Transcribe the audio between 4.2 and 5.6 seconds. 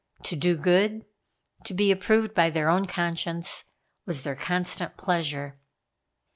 their constant pleasure.